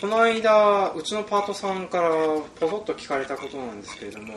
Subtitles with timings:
[0.00, 2.08] この間うちのパートさんから
[2.58, 4.34] ポソッと聞かれたことなんですけれども、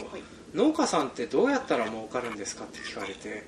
[0.53, 3.43] 農家さんってどうやったら儲かるんですかって聞かれて、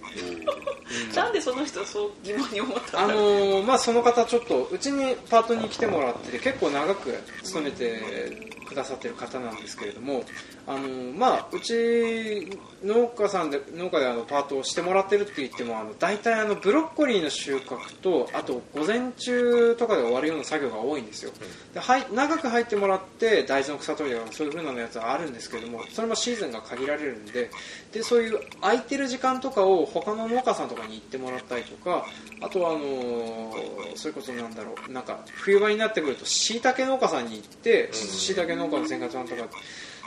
[1.13, 3.23] なんでその人はそう疑問に思ったあんだろう。
[3.23, 10.23] のーまあその方ちょっとうちにパートに来てもらってて結構長く勤めてくださってる方なんですけれども
[10.67, 12.49] あのーまあうち
[12.83, 21.31] 農家さんで農家であのパートをしてもらってるって言ってもあの大体あのブロッコリーの収穫とあと午前中とかで終わるような作業が多いんですよ。
[21.73, 27.49] ではい長く入ってもらって大豆の草取りとかそういう風なやつはあるんですけどもそれもシーズンが限られるんで
[27.91, 32.05] でそういう空いてる時間とかを他の農家さんとかに行ってもらったりとか
[32.41, 39.43] あとはあのーそれこそなんだろうなんか冬場になってくるとしいたけ農家さんに行ってしいたけ農家の千賀ちゃんとか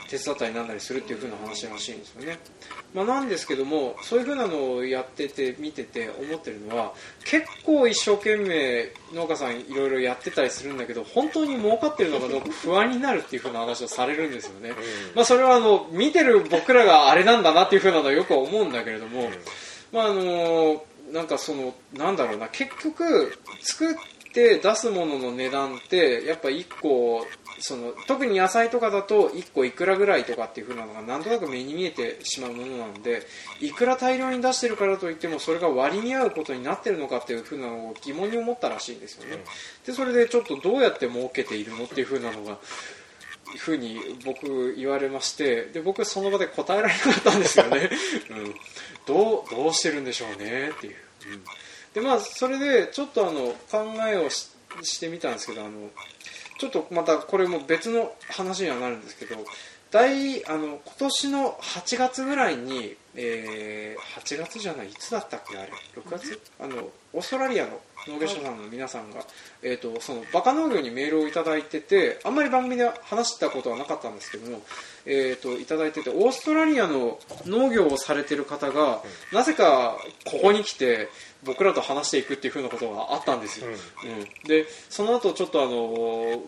[0.09, 2.39] 手伝ったりなんだりするっていう風な話らしいんですよね、
[2.95, 6.93] まあ、なんですけどもそういう風なのをやってて見てて思ってるのは
[7.25, 14.71] 結構一生懸命農家さんいろいろやってたりするんだけど本当に儲かってるのかどうか不安になるっていう風な話をされるんですよね、
[15.15, 19.29] まあ、それはあの見てる僕らがあれなんだなっていう風なのはよく思うんだけれども、
[19.93, 23.95] まああのなんかそのなんだろうな結局作っ
[24.31, 27.25] て出すものの値段ってやっぱ1個
[27.59, 33.23] その特に野菜とかだと1個いくらぐらいとかっていう風なのがなんとなく目に見えてしまうものなので
[33.61, 39.43] いくら大量に出してるからといってもそれが割に合うことになってるのかっていう風なのを疑問に思ったらしいんですよね、
[39.85, 42.57] でそれでちょっとどうやって儲けているのっていう風なのが
[43.57, 47.89] ふうに僕言われましてで僕その場で答えられなかったんですよね、
[48.29, 48.55] うん、
[49.05, 50.95] どうどうしてるんでしょうねっていう、
[51.31, 51.43] うん、
[51.93, 54.49] でまあそれでちょっとあの考えをし
[54.83, 55.89] してみたんですけどあの
[56.59, 59.35] ちょっとまたこれも別の話にはなるんですけど
[59.91, 66.39] 大あの今年の8月ぐらいに、えー8月じゃないいつだったっけあれ？6月？
[66.59, 69.21] あのオーストラリアの農業者さんの皆さんが、
[69.61, 74.61] えー、とそのバカ農業にメールをいただいててあんまり番組で話したことはなかったんですけども、
[75.11, 79.01] えー、といただいててオーストラリアの農業をされてる方が、
[79.33, 81.09] なぜかここに来て
[81.43, 84.47] 僕らと話していくっていうふうなことがあったんですよ、うん。
[84.47, 86.43] でその後ちょっとあの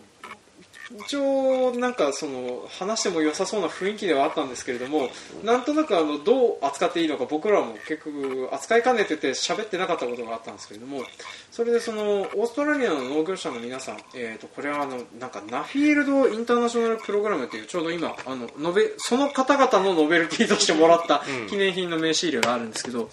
[1.06, 5.08] 一応なんかその話しても良さそうな雰囲気ではあったんですけれども
[5.44, 11.02] なんとなくあのどう扱っていいのか僕らも結局扱いかねてて喋ってなかったことがあったんですけれども
[11.50, 23.10] それでそのオーストラリアの農業者の皆さん、えー、とこれはあのなんかナフィールド・インターナショナル・プログラムというちょうど今あのノベその方々のノベルティとしてもらった記念品の名刺入れがあるんですけど、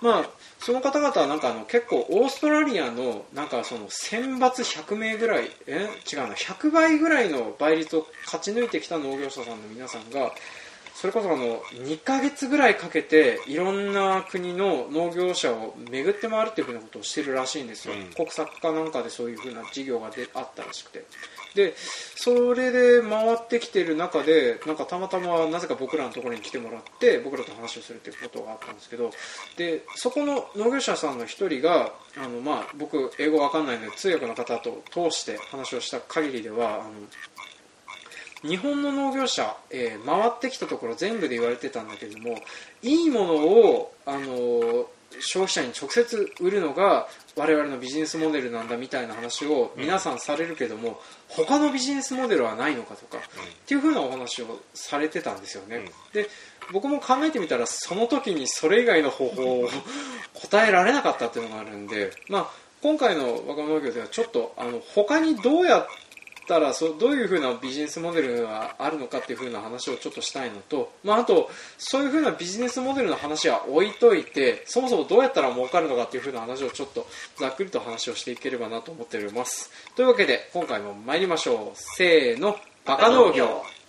[0.00, 5.88] まあその方々はなんかあの結構オーストラリアのなんかその選抜100名ぐらいえ？
[6.12, 6.34] 違うな。
[6.34, 10.32] 100倍ぐらいの倍率を勝ち抜いてきた農業者さんの皆さんが
[10.94, 18.12] それこそあの2ヶ月ぐらいかけていろんな国の農業者を巡って回るっていうふうなことをしてるらしいんですよ、うん。
[18.12, 21.04] 国策かなんかでそういうふうな事業がであったらしくて
[21.54, 29.10] でそれで回ってきてる中でなんかたまたまなぜか僕らのところに来てもらって僕らと話をするっていうことがあったんですけど
[29.56, 36.90] でそこの農業者さんの一人があの、まあ、僕英語わかんないので通訳の方と通して話をした限りではあの
[38.42, 42.38] 日本の農業者、えー回ってきたところ全部で言われてたんだけども
[42.82, 44.86] いいものを、あの
[45.18, 53.20] 消費者に直接売るのが我々のビジネスモデルなんだみたいな話を皆さんされるけども、他のビジネスモデルはないのかとか、っ
[53.66, 56.28] ていうふうなお話をされてたんですよね、で
[56.72, 59.70] 僕も考えてみたらその時にそれ以外の方法を
[60.34, 62.50] 答えられなかったっていうのがあるんで、まあ、
[62.82, 65.88] 今回の若者農業ではちょっとあの他にどうやっ
[66.50, 77.06] たらそどういうふうなビジネスモデルがあるのかっていうふうな話をちょっとしたいのと、まあ、あとそういうふうなビジネスモデルの話は置いといてそもそもどうやったら儲かるのかっていうふうな話をちょっと
[77.38, 79.70] ざっくりと話をしていければなと思っております。
[79.94, 81.78] というわけで今回も参りましょう。
[81.96, 83.79] せーのバカ農業。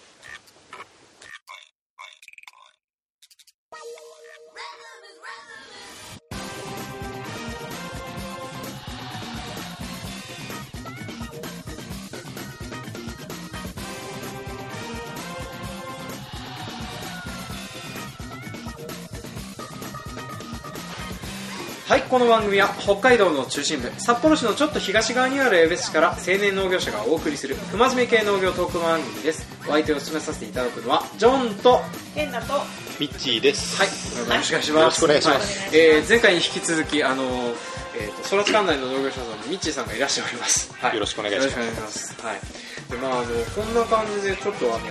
[21.91, 29.45] はいこの番組は北海道の中心部札幌市のちょっと東側にある江別市から青年農業者がお送りする不真面目系農業トーク番組です。
[29.67, 31.83] お相手を務めさせていただくのはジョンとはい
[32.15, 32.53] 変だと
[32.97, 33.77] ミッチーです。
[33.77, 34.79] これからよろしくお願いします。
[34.79, 35.59] よろしくお願いします。
[35.59, 35.69] はい。
[35.77, 41.59] えー前回に引き続きあのえーと空知管内の農業者さんのミッチーさんがいらしております、はい、よろしくお願いします。
[41.59, 42.25] よろしくお願いします。
[42.25, 44.85] はいでまああのこんな感じでちょっとあの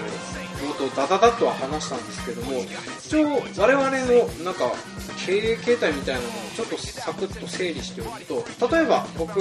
[0.60, 2.52] 冒頭ダダダとは話したんですけども
[2.98, 4.72] 一応我々のなんか
[5.26, 9.40] 経営形態みたいなのをちょっとサクッと整理しておくと例えば僕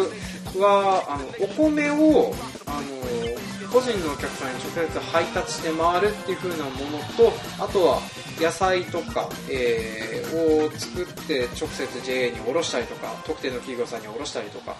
[0.59, 2.33] はあのお米を
[2.65, 7.31] あの個人のお客さんに直接配達して回るっていう風なものと
[7.63, 7.99] あとは
[8.39, 14.75] 野菜とか、えーを作って直接 JA に卸したりとか特定の企業さんに卸したりとか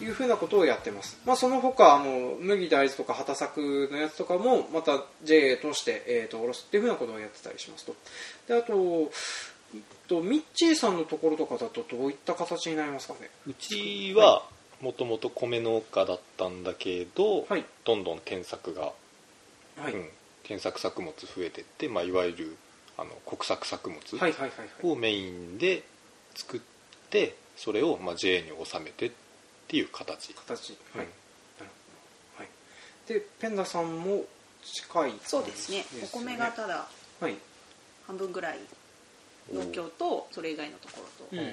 [0.00, 7.94] いうふうなことをやってます、まあ、その他あの麦大豆とか畑作のやつとかもまた JA として、えー、と卸すっていうふうなことをやってたりしますと。
[8.48, 9.10] であと
[9.74, 13.30] えっとミッチーさんのところとかだとどういった形になりますかね？
[13.46, 14.42] うちは
[14.80, 17.64] もともと米農家だったんだけど、はい。
[17.84, 18.92] どんどん添削が、
[19.76, 20.08] はい、うん、
[20.42, 22.56] 添削作物増えてって、まあ、いわゆる
[22.96, 24.00] あの国策作物
[24.82, 25.82] をメインで
[26.34, 26.60] 作っ
[27.10, 29.10] てそれをまあ JA に納めてっ
[29.70, 30.76] ていう形、形。
[30.94, 31.00] うん。
[31.00, 31.08] はい、
[31.58, 31.70] なる
[32.36, 32.42] ほど。
[32.42, 32.48] はい。
[33.06, 34.24] でペンダさんも
[34.64, 35.84] 近いそうですね。
[36.02, 36.88] お米がただ
[37.20, 37.36] はい。
[38.06, 38.58] 半分ぐらい
[39.52, 41.36] 農協とそれ以外のところと。
[41.36, 41.46] うん米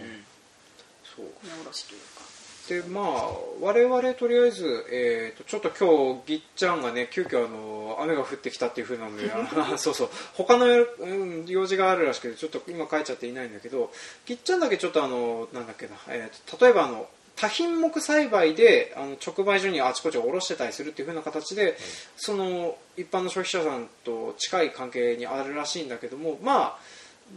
[1.16, 1.26] そう。
[1.66, 2.28] 卸というか。
[2.68, 3.30] でまあ
[3.62, 10.10] 我々とりあえず、えー、とちょっと今日ぎっちゃんがね急遽あの雨が降ってきたっていう風なので あそうそう。
[10.34, 13.94] 他の、うん、用事があるらしくてちょっと今書いちゃっていないんだけど
[14.26, 21.78] ぎっちゃんだけちょっとあのなんだっけな、えーと例えばあの多品目栽培であの直売所にあちこち卸してたりするっていう風な形で、
[22.18, 26.78] その一般の消費者さんと近い関係にあるらしいんだけどもまあ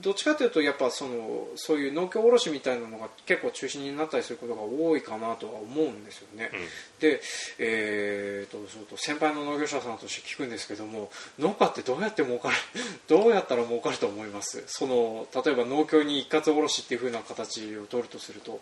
[0.02, 6.50] どっちかというとやっぱそのそういう農協卸みたいなのが結構中心になったりすることが多いかなとは思うんですよね。
[6.52, 6.60] うん。
[7.00, 7.20] で、
[7.58, 8.58] えー、と
[8.88, 12.56] と先輩の農業者さんとして聞くんですけども農家ってどうやって儲かる
[13.08, 14.62] どうやったら儲かると思います？
[14.68, 18.58] その例えば農協に一括卸しっていう風な形を取るとすると、うん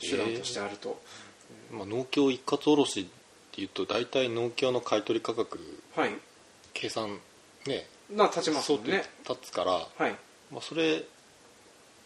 [0.00, 1.00] 手段としてあると、
[1.72, 3.06] まあ、農協一括卸っ
[3.52, 5.58] ていうと大体農協の買取価格
[5.96, 6.10] はい。
[6.74, 7.18] 計算
[7.66, 9.04] ねまあ立ちますね。
[9.28, 10.16] 立つから、はい。
[10.50, 11.04] まあ、それ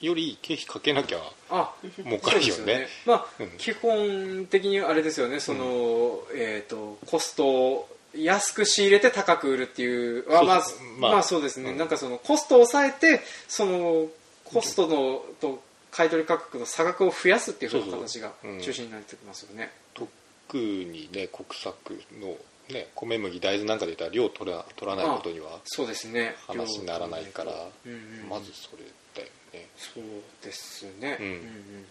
[0.00, 1.18] より経費かけなきゃ
[1.48, 1.74] あ
[2.04, 2.86] 儲かるよそうですね。
[3.06, 3.50] まあ、うん。
[3.58, 5.38] 基本的にあれですよね。
[5.38, 10.78] その、えー、とコストを安く仕入れて高く売るっていうあまあそう。
[10.78, 11.78] そうまあ、まあそうですね、うん。
[11.78, 14.08] なんかそのコストを抑えてその
[14.44, 15.62] コストのと
[15.92, 18.52] 買取価格の差額を増やすっていうふうな形がそうそう。
[18.52, 18.60] うん。
[18.60, 20.08] 中心になってきますよね、特
[20.56, 22.36] にね国策の、
[22.74, 26.34] ね、米麦大豆なんかで言ったら量取ら取らないことにはそうですね。
[26.48, 27.52] 話にならないから、
[27.86, 27.94] うんう
[28.26, 28.84] んまずそれ
[29.14, 29.68] だよね。
[29.76, 30.04] そう
[30.42, 31.86] ですね、うんうん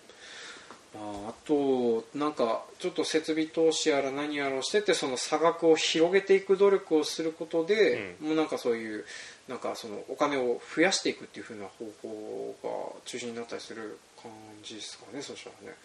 [0.93, 9.05] まあ、あとなんかちょっと設備投資やら何やらをしててその差額を広げていく努力をすることで、もうなんかそういう
[9.47, 14.31] なんかそのお金を増やしていくっていう風な方向が中心になったりする感
[14.63, 15.77] じですかねそしたらね。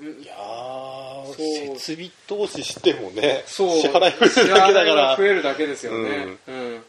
[0.00, 0.22] うん。
[0.22, 3.80] いやそうー設備投資してもねそう。
[3.80, 6.82] 支払い増えるだけ増えるだけですよね、うん。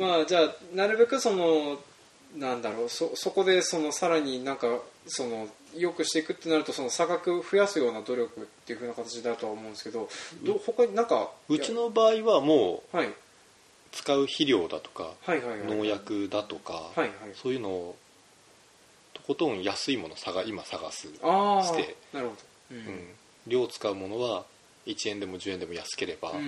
[0.00, 1.78] まあじゃあなるべくその
[2.36, 4.66] なんだろうそそこでそのさらになんか
[5.06, 10.08] その良くしていくってなるとその差額増やすような努力っていう風な形だとは思うんですけど
[10.42, 13.08] ど他になんかうちの場合はもうはい。
[13.92, 17.10] 使う肥料だとかはいはいはい農薬だとか、はいはい。
[17.34, 17.96] そういうのを
[19.12, 22.36] とことん安いものを探今探す、してなるほど。
[22.72, 23.08] ううん。
[23.46, 24.44] 量を使うものは
[24.86, 26.44] 1円でも10円でも安ければ、うんうん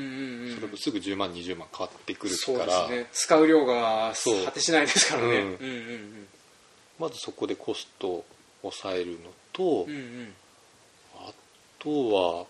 [0.48, 0.54] うん。
[0.54, 3.06] それもすぐ10万20万変わってくるそうでから、すね。
[3.12, 5.28] 使う量がそう果てしないですからね。
[5.28, 5.32] う。
[5.32, 6.26] んうんうん。
[6.98, 8.24] まずそこでコストを
[8.62, 9.18] 抑えるの
[9.52, 10.34] と、うんうんうん
[11.18, 11.32] あ
[11.78, 12.46] とは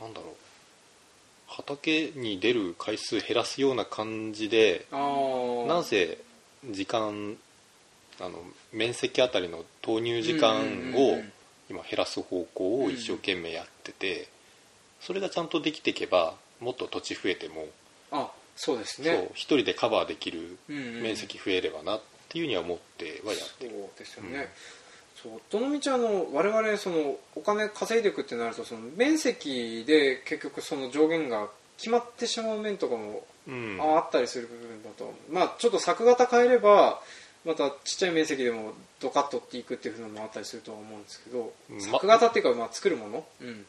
[0.00, 0.34] なんだろう。
[1.46, 6.18] 畑に出る回数減らすような感じでなぜ
[6.70, 7.36] 時間
[8.20, 8.38] あの
[8.72, 11.32] 面積あたりの投入時間うんうんうんをうん
[11.70, 14.28] 今減らす方向を一生懸命やってて
[15.00, 17.66] それがちゃんとできていけばもっと土地増えても
[18.10, 21.02] あそうですそうね一人でカバーできるうんうん。
[21.02, 24.48] 面積増えればなっていうには思ってはやってそうるですよね、
[25.22, 33.78] そうどの道あの我々そのお金稼いでいくってなるとその面積で結局その上限が決まってしまう面とかもうん。
[33.80, 37.00] ああったりする部分だと、まあちょっと作型変えれば
[37.44, 43.64] またちっちゃい面積でもドカッとっていくっていうのもあったりするとは思うんですけど、うん作型っていうかまあ作るもの、うん、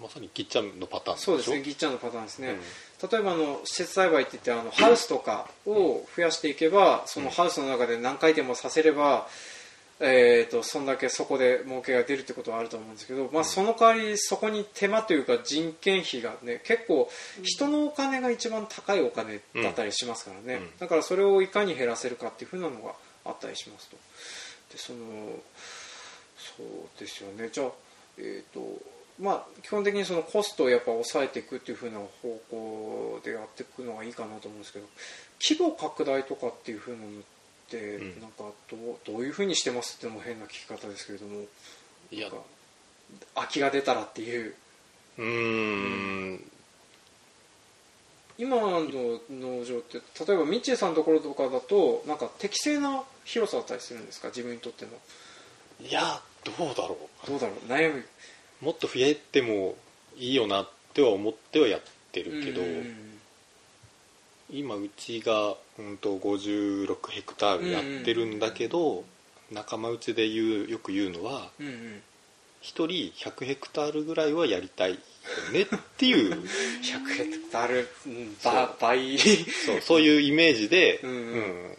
[0.00, 3.08] まさにギッチャンのパターンそうですねギッチャンのパターンですね、うん。
[3.10, 9.26] 例えばあの施設栽培って言ってあのハウスとかを増やしていけばそのハウスの中で何回転もさせれば、
[9.98, 17.10] えー、とそんだけそこで儲けが出るってことはあると思うんですけど、まあ、その代わりそこに手間というか人件費がね結構
[17.42, 20.78] 人のお金が一番高いお金だったりしますからね、うん。
[20.78, 22.92] だからそれをいかに減らせるかっていうふうなのが
[23.24, 23.96] あったりしますと。
[24.72, 24.98] でその
[26.36, 27.48] そうですよね。
[27.50, 27.70] じゃあ
[28.18, 28.60] えっ、と
[29.18, 34.86] まあ基本的にそのコストをやっぱ抑えていくっていうふうな方向でやっていくのがいいかなと思うんですけど
[35.40, 37.35] 規模拡大とかっていうふうなのって
[37.72, 38.20] うん。
[38.20, 41.44] なんかどうどういうふうにしてますってのも変な聞き方ですけれども。
[42.10, 42.30] いや。
[43.34, 44.54] 空きが出たらっていう。
[45.18, 46.50] うーん。
[48.38, 48.82] 今の
[49.30, 54.28] 農場って例えばミッチーさんのところとかだとなんか適正な広さだったりするんですか？
[54.28, 54.90] 自分にとっての。
[55.88, 57.56] いやどうだろどうだろう？
[57.66, 58.04] 悩む
[58.62, 59.74] うもっと増えても
[60.16, 61.80] いいよなっては思ってはやっ
[62.12, 63.18] てるけど、うん。
[64.50, 69.04] 今うちが、うん、と56ヘクタールやってるんだけど、
[69.52, 72.02] 仲間内で言うよく言うのはうんうん。
[72.62, 74.98] 1人100ヘクタールぐらいはやりたいよ
[75.52, 75.66] ねっ
[75.96, 76.42] ていう。
[76.82, 77.88] 100ヘクタール
[78.80, 79.18] 倍。
[79.18, 81.16] そうそういうイメージで、うんうん。
[81.16, 81.78] うん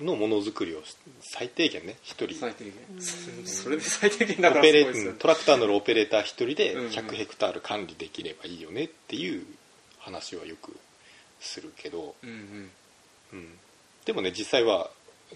[0.00, 2.34] のものづくりをし最低限ね1人。
[2.38, 2.74] 最低限。
[2.94, 3.46] うん。
[3.46, 6.90] それで最低限だからオペレすごトラクターのオペレーター1人でうんうん。
[6.90, 9.44] 100ヘクタール管理できればいいよねっていう
[9.98, 10.76] 話はよく
[11.40, 12.70] するけど、うんうん
[13.32, 13.58] うん。
[14.04, 14.90] でもね実際は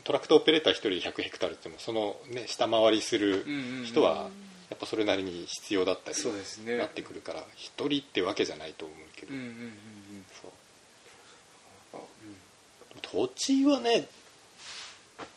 [0.05, 3.45] トラクターオペレーター1人で100ヘクタールってもその、ね、下回りする
[3.85, 4.29] 人は
[4.71, 9.73] やっぱそれなりに必要だったりなってくるから1人ってわけじゃないと思うけど、うんうんうん
[10.41, 10.51] そう。
[11.95, 12.01] うん。
[12.01, 12.05] あ
[13.03, 14.09] 土地はね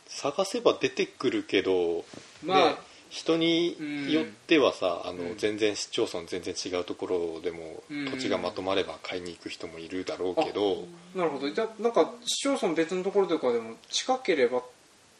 [0.08, 2.06] 探せば出てくるけど、
[2.42, 2.76] まあで
[3.08, 3.76] 人に
[4.12, 5.36] よってはさ、あのうん。
[5.36, 8.10] 全然市町村全然違うところでもうん。
[8.10, 10.84] 土地がまとまれば買いに行く人もいるだろうけど、
[11.14, 11.50] なるほど。
[11.50, 14.64] じゃあなんか市町村別のところとかでも近ければっ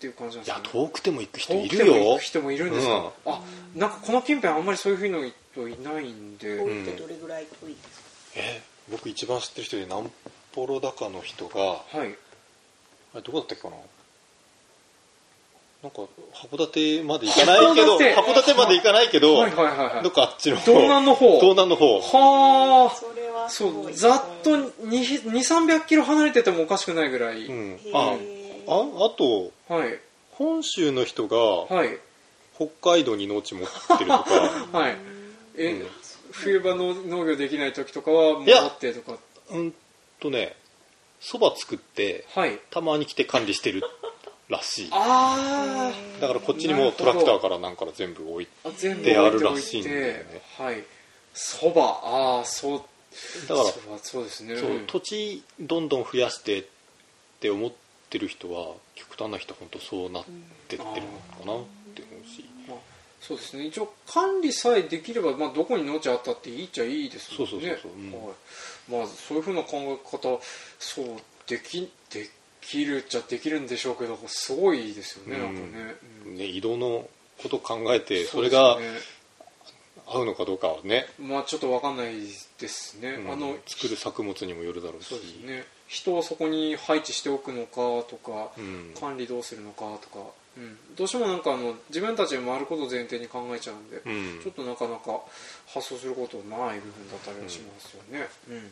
[0.00, 0.78] ていう感じなんいやですか？
[0.78, 3.42] ね遠くても行く人いる遠くても行よく人もいるんですか、あ
[3.74, 5.18] なんかこの近辺あんまりそういうふうな
[5.52, 10.08] 人いないんで、遠いってどれぐらい遠いですか、え僕一番知ってる人で南
[10.52, 12.14] ポロ高の人がはい。
[13.14, 13.76] あれどこだったっけかな？
[15.82, 16.02] なんか
[16.34, 21.38] 函館まで行かないけど函館函館まで行かないけど、はいはいはいはいどっかあっちの道南の方。
[21.38, 22.00] 東南の方。
[22.00, 23.48] はあ。
[23.48, 27.78] そうざっと2300キロ離れててもおかしくないぐらい、うん。
[27.94, 28.16] あ
[28.68, 30.00] ああとはい。
[30.32, 31.98] 本州の人がはい。
[32.56, 34.24] 北海道に農地持ってるとか。
[34.72, 34.96] はい。
[35.56, 35.86] え、うん。
[36.32, 38.62] 冬場の農業できない時とかはいや。
[38.62, 39.18] 戻ってとか。
[39.50, 39.74] うん
[40.18, 40.56] とね
[41.20, 42.58] そば作ってはい。
[42.70, 43.82] たまに来て管理してる
[44.48, 44.88] らしい。
[44.92, 50.42] あだからこっちにもトラクターからなんから全部置いておいるらしいんだよてね。
[50.58, 50.84] はい。
[51.34, 52.00] そば。
[52.02, 52.80] ああそう。
[53.48, 54.56] だからそうですね。
[54.56, 56.64] そう土地どんどん増やしてっ
[57.40, 57.72] て思っ
[58.10, 60.34] てる人は極端な人は本当そうなってっ
[60.68, 62.44] てるのかなって思うし。
[62.68, 62.78] まあ
[63.20, 63.66] そうですね。
[63.66, 67.50] 一応管理さえできれば、まあ、どこに農地あったっていいっちゃいいですもんね。
[67.50, 67.92] そうそうそうそう。
[67.92, 68.12] うん。
[68.12, 68.34] はい。
[68.88, 70.40] まあ、そういうふうな考え方
[70.78, 71.06] そう
[71.48, 72.30] できで
[72.68, 75.54] きるっちゃできるんでしょうけどすごいですよね、うん。
[75.54, 75.94] なんかね,
[76.26, 77.08] うん、ね移動の
[77.42, 78.86] ことを考えてそれがね
[80.08, 81.06] 合うのかどうかはね。
[81.18, 82.14] まあちょっとわかんない
[82.60, 83.32] ですね、うん。
[83.32, 85.08] あの作る作物にもよるだろうし。
[85.08, 85.64] そうですね。
[85.88, 88.94] 人をそこに配置しておくのかとか、うん。
[88.98, 94.40] 管理どうするのかとか、うん、どうしてもなんかあの自分たちで回ることを前提に考えちゃうんで、うん。
[94.42, 95.20] ちょっとなかなか
[95.66, 98.28] 発想することない部分だったりはしますよね。
[98.48, 98.70] うん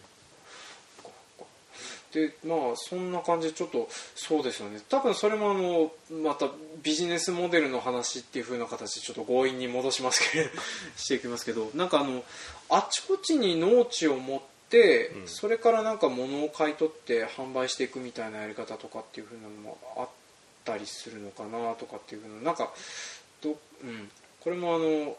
[2.14, 4.80] でまあそんな感じでちょっとそうですよね。
[4.88, 5.92] 多分それもあの
[6.22, 6.48] また
[6.82, 10.50] ビジネスモデルの話っていう風な形でちょっと強引に戻しますけど
[10.96, 12.24] していきますけどなんかあの
[12.68, 14.40] あちこちに農地を持っ
[14.70, 15.28] て、うん。
[15.28, 20.08] それからなんか物を買い取って販売していくみたいなやり方とかっていう風なのもあっ
[20.64, 22.72] たりするのかなとかっていう風ななんか
[23.42, 23.50] ど、
[23.82, 25.16] うん、これもあの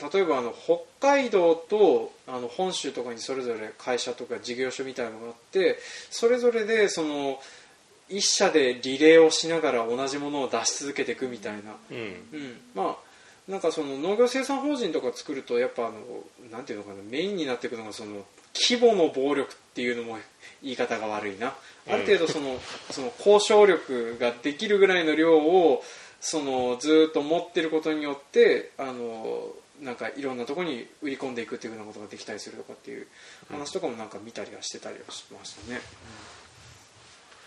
[0.00, 5.78] 例えばあの北海道とあの本州とかにそれぞれ会社とか事業所みたいなのがあって
[6.10, 7.40] それぞれでその
[8.08, 11.96] 一社でリレーをしながら同じものを出し続けていくみたいな、うん。
[11.96, 12.96] うん、まあ
[13.50, 15.94] なんかその農業生産法人とか作るとやっぱあの
[16.50, 18.24] なんていうのかなメインになっていくのがその
[18.54, 20.18] 規模の暴力っていうのも
[20.62, 21.54] 言い方が悪いな。
[21.88, 22.58] ある程度その,、
[22.90, 25.82] その交渉力ができるぐらいの量を
[26.20, 29.48] そのずーっと持ってることによってあの
[29.82, 33.06] なんかいろんなところに売り込んでいくっていうようなことができたりするとかっていう
[33.50, 35.80] 話とかもなんか見たりはしてたりはしましたね。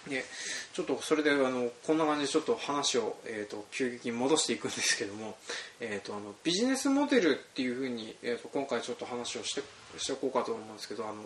[0.09, 0.25] で
[0.73, 5.37] ちょっとそれであのこんな感じでちょっと話を、えー、と急激に戻していくんですけども、
[5.79, 9.61] えー、とあのビジネスモデルっていうふうに、えー、と今回ちょっと話をして
[9.99, 11.23] しておこうかと思うんですけどあの、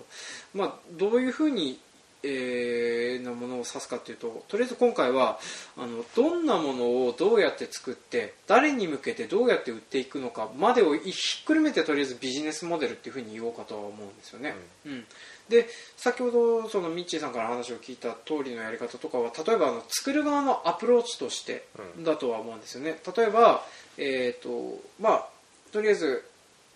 [0.54, 1.80] まあ、どういうふうに、
[2.28, 5.40] えーなものを指すかというととりあえず今回は
[5.78, 14.56] あのどんなものをどうやって作って誰に向けてどうやって売っていくのかまでをひっくるめてとりあえずビジネスモデルっていうふうに言おうかとは思うんですよね。
[14.86, 15.06] うん。
[15.50, 15.68] で
[15.98, 21.66] 先ほどそのミッチーさんから話を聞いた通りのやり方とかは例えばあの作る側のアプローチとして
[22.04, 23.00] だとは思うんですよね。
[23.16, 23.64] 例えば、
[23.98, 25.28] えーとまあ、
[25.72, 26.26] とりあえず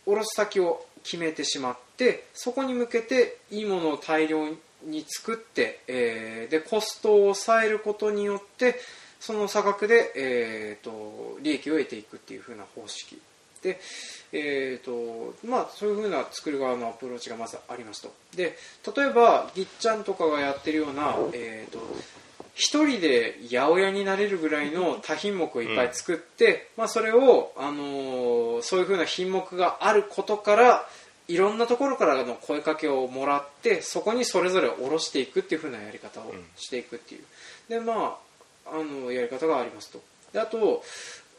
[0.05, 8.75] 卸先を決めてしまってそこに向けていいものを大量にに作って、えーでコストを抑えることによって
[9.19, 13.19] その差額で、えー、と利益を得ていくっていう風な方式。
[13.61, 13.79] で
[14.31, 18.13] えーとまあ、そういうふうな作る側のアプローチがまずありますと。
[18.35, 18.57] で
[18.95, 21.79] 例えばぎっちゃんとかがやってるような、えーと
[22.59, 30.85] 一人で八百屋になれるぐらいの多品目をいっぱい作って、まあ、それを、あのーそういうふうな品目があることから
[31.29, 37.23] いろんなところからの声かけをもらってそこにそれぞれ下ろしていくっていうふうなやり方をしていくっていう。
[37.69, 38.17] でま
[38.65, 40.01] ああのやり方がありますと。
[40.33, 40.83] であと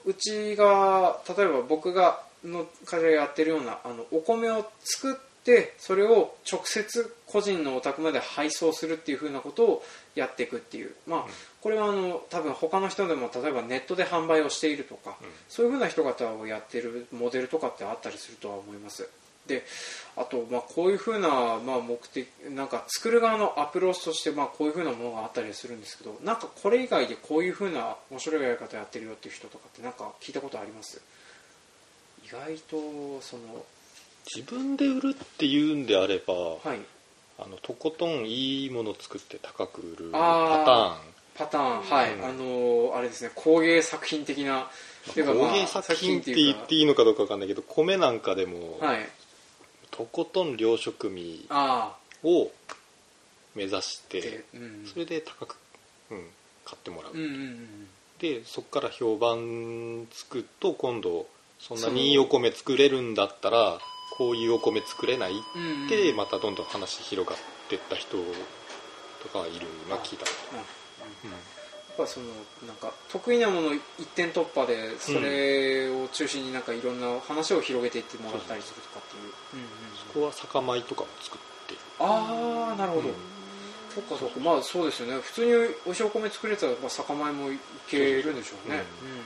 [0.07, 10.95] うちが例えば僕がの会社がやってるようなあのお米を作ってそれを直接個人のお宅まで配送するっていうふうなことをやっていくっていう。
[11.09, 11.25] まあ
[11.61, 15.17] これはあの多分他の人でも例えばネットで販売をしているとか、
[15.49, 19.09] そういうふうな人方をやってるモデルとかってあったりするとは思います
[19.51, 19.65] で
[20.17, 31.01] あと、まあ、こういうふうな、まあ、目的なんか作る側のアプローチとして、まあ、こういうふうなものがあったりするんですけどなんかこれ以外でこういうふうな面白いやり方やってるよっていう人とかってなんか聞いたことあります？
[32.25, 33.65] 意外とその
[34.35, 36.79] 自分で売るっていうんであれば、はい。
[37.39, 41.01] あのとことんいいものを作って高く売るあ
[41.35, 42.25] パパターンはい、うん。
[42.27, 44.69] あのあれですね工芸作品的な
[45.15, 49.09] 工芸作品って言いうかっていいのかどうかわかんないけど米なんかでも、はい
[50.01, 52.51] とことん良食味あを
[53.55, 54.87] 目指してうん。
[54.87, 55.57] それで高く、
[56.11, 56.25] うん、
[56.65, 57.89] 買ってもらう、うんうんうん
[58.21, 61.27] でそこから評判つくと今度
[61.59, 63.79] そんなにいいお米作れるんだったら
[64.19, 65.89] こういうお米作れないうんうんうん。
[65.89, 67.39] でまたどんどん話広がっ
[67.71, 68.19] てった人
[69.23, 70.65] とかいるのは聞いた、うんうん
[71.31, 71.60] やっ
[71.97, 72.27] ぱその
[72.67, 81.81] なんか得意なもの一点突破でそれを中心になんかいろんな話を広げていってもらったりするとかっていう、うんうんそこは酒米とかも作ってる。
[82.01, 83.15] ああなるほど、うん。
[83.95, 84.41] そっかそっか。
[84.41, 85.21] まあそうですよね。
[85.21, 85.53] 普通に
[85.85, 88.83] 美味しいお米作れたら、まあ、酒米もいけるんでしょうね。
[89.03, 89.11] うん。
[89.11, 89.23] うん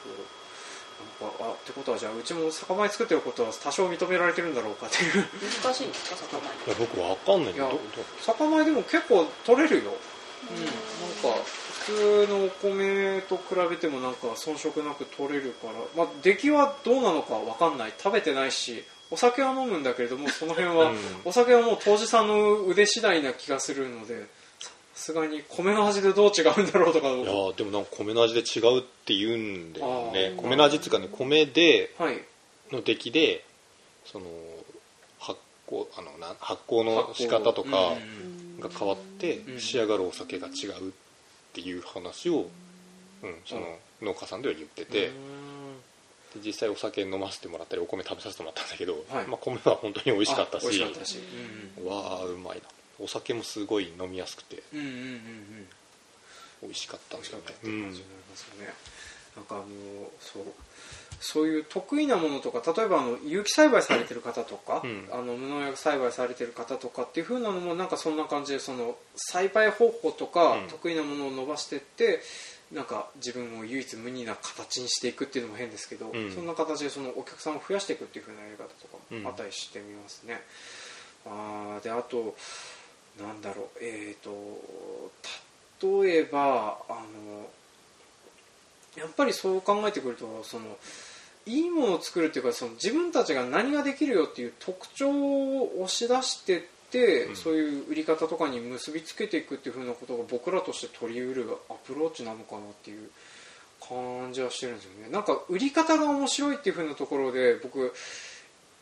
[0.00, 1.28] そう。
[1.28, 5.26] なんかあってことはじゃあうちも酒米作ってることは多少認められてるんだろうかっていう。
[5.62, 6.40] 難しいんですか酒米。
[6.40, 7.78] いや僕わかんないけど。
[8.22, 9.90] 酒米でも結構取れるよ。
[9.90, 10.93] うん
[11.28, 11.34] か
[11.86, 17.92] 普通のお米と比べてもなんか遜色なく取れるから、まあ、出来はどうなのかわかんない。
[17.98, 20.98] 食べてないしお酒は飲むんだけれどもその辺は、うん。
[21.24, 24.26] お酒はもう当時さんの腕次第な気がするので
[24.60, 30.34] さすがに米の味でどう違うんだろうとかいやーでもなんか米の味で違うって言うんだよね。
[30.36, 32.18] 米の味っていうかね米ではい。
[32.72, 33.44] の出来で
[34.06, 34.26] その
[35.18, 37.70] 発酵あのな発酵の仕方とか
[38.60, 39.60] が変わってうん。
[39.60, 41.03] 仕上がるお酒が違うって
[41.60, 42.48] いう話を、
[43.22, 46.40] うん、その農家さんでは言ってて、うん。
[46.40, 49.26] で実際お酒飲ませてもらったりお米食べさせてもらったんだけど、はい。
[49.26, 51.18] まあ、米は本当に美味しかったあ美味ししかったし、
[51.78, 52.64] うんわあうまいな。
[53.00, 54.96] お酒もすごい飲みやすくてうん、うんうんうん。
[54.96, 55.68] うん
[56.64, 57.96] 美味しかったん美味しかった感じになりま
[58.34, 58.72] すよね、
[59.36, 59.64] なんかあの
[60.18, 60.44] そう
[61.26, 65.08] そういう得意なものとか例えばあの有機栽培されてる方とか、うん。
[65.10, 70.68] あの無農薬栽培されてる方とかっていう風なのもなんかそんな感じでその栽培方法とか、うん。
[70.68, 72.20] 得意なものを伸ばしてって
[72.72, 76.30] なんか自分を唯一無二な形にしていくっていうのも変ですけど、うん。
[76.30, 80.42] そんな形でそのお客さんを増やしていくっていう風なやり方とかもあったりしてみますね、
[81.24, 82.36] あーであと
[83.18, 85.10] なんだろうえっ、と
[86.04, 87.48] 例えばあの
[88.96, 90.76] やっぱりそう考えてくるとその
[91.46, 97.36] いいものを作るっていうかその自分たちが何ができるよっていう特徴を押し出してって、うん。
[97.36, 103.10] そういう売り方とかに結びつけていくっていうふうなことが僕らとして取りうるアプローチなのかなっていう
[103.80, 105.10] 感じはしてるんですよね。
[105.10, 107.92] なんか売り方が面白いっていうふうなところで僕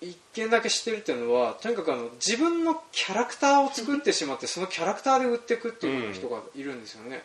[0.03, 7.23] 一件だけ知ってるっていうのはとにかくあの自分のキャラクターを作ってしまってそのキャラクターで売っていくっていう人がいるんですよね、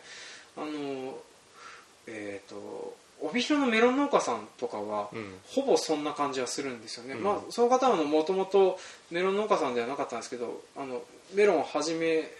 [0.56, 1.18] あの
[2.06, 5.34] えっ、と帯広のメロン農家さんとかは、うん。
[5.48, 7.22] ほぼそんな感じはするんですよね、うん。
[7.22, 8.78] まあ、その方はもともと
[9.10, 11.02] メロン農家さんではなかったんですけどあの
[11.34, 12.30] メロンを始め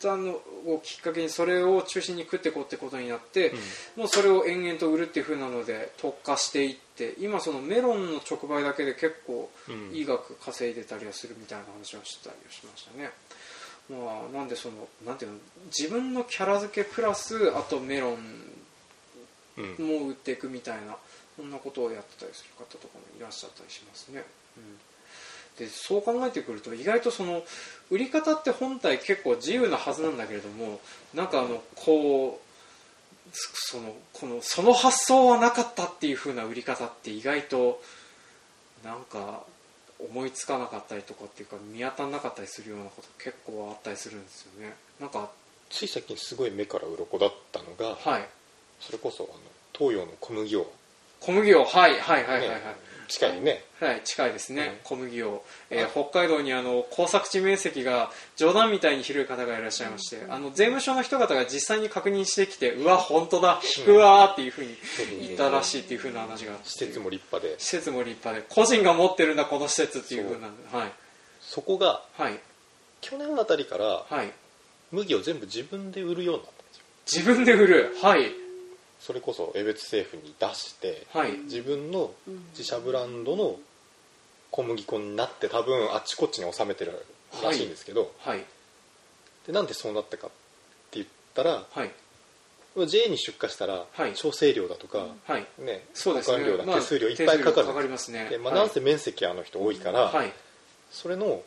[0.00, 0.32] たの
[0.66, 3.52] をきっかけにそれを中心に食っていこうってことになって、
[3.96, 9.96] もうそれを延々と売るっていう風なので特化していって今そのメロンの直売だけで結構うん。
[9.96, 13.10] いい額稼いでたりはするみたいな話をしてたりはしましたね、
[13.90, 18.56] まあ、なんでそのなんていうの自分のキャラ付けプラスあとメロンうん
[19.56, 20.96] も売っていくみたいな
[21.36, 24.24] そんなことをやってたりする方とかもいらっしゃったりしますね、
[24.56, 27.42] うん、でそう考えてくると意外とその
[27.90, 30.80] 売り方って本体結構自由なはずなんだけれども
[31.14, 32.46] なんかあのこう
[33.32, 37.82] そのこのその発想はなかったっていう風な売り方って意外と
[38.84, 39.42] なんか
[39.98, 44.74] 思いつかなかったりとかっていうか見当たらなかったりするようなこと結構あったりするんですよね。
[45.00, 45.30] なんか
[45.70, 48.28] つい最近すごい目から鱗だったのがはい
[48.80, 49.40] それこそあの
[49.72, 50.72] 東洋の小麦を。
[51.20, 52.60] 小麦をはいはいはいはいはい、ね
[53.08, 53.62] 近いね。
[53.80, 54.72] はい、近いですね、うん。
[54.84, 63.60] 小麦を、えー北海道にあの耕作地面積が冗談みたいに広い方がいらっしゃいまして、あの税務署の人方が実際に確認してきてうわ本当だ。
[63.78, 64.76] 引くわーっていうふうに
[65.20, 66.68] 言ったらしいっていうふうな話があって。
[66.68, 67.58] 施設も立派で。
[67.58, 68.44] 施設も立派で。
[68.48, 70.92] 個人が持ってるんだこの施設っていうふうなはい。
[71.40, 72.38] そこがはい。
[73.00, 74.32] 去年あたりからはい。
[74.90, 76.74] 麦を全部自分で売るようになったんで
[77.12, 77.22] すよ。
[77.24, 77.96] 自分で売る。
[78.02, 78.45] はい
[79.00, 81.32] それこそ江別政府に出してはい。
[81.44, 82.12] 自分の
[82.52, 83.56] 自社ブランドの
[84.50, 87.04] 小麦粉になって多分あっちこっちに収めてる
[87.42, 88.44] らしいんですけど、はい。
[89.46, 90.30] でなんでそうなったかっ
[90.90, 91.90] て言ったらはい。
[92.88, 94.14] JA に出荷したらはい。
[94.14, 95.46] 調整料だとか、はい。
[95.58, 96.38] ねそうですね。
[96.38, 98.28] 保管料だ、まあ手数料いっぱいかかる手数料かかりますね。
[98.30, 100.32] でまあ、はいなんせ面積あの人多いから、はい。
[100.90, 101.42] それの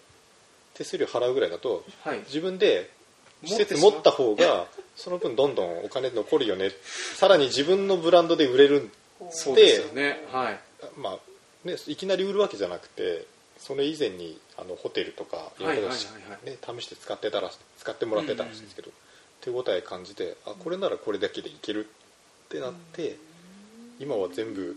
[0.73, 2.19] 手数料払うぐらいだとはい。
[2.19, 2.89] 自分で
[3.43, 6.71] 施設持った方がその分どんどんお金残るよね。
[7.15, 8.91] さらに自分のブランドで売れる
[9.31, 10.25] そうですよね。
[10.31, 10.59] はい。
[10.97, 11.19] まあ
[11.65, 13.25] ね、いきなり売るわけじゃなくて
[13.57, 18.91] それ以前にあのホテルとかいろいろね試して使ってたら使ってもらってたらしいんですけど、
[19.41, 23.17] 手応え感じてあこれならこれだけでいけるってなって、
[23.99, 24.75] 今は全部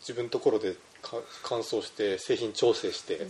[0.00, 3.26] 自分のところでか乾燥して製品調整して、